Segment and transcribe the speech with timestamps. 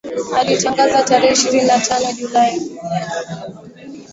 [0.37, 2.71] alitangaza tarehe ishirini na tano julai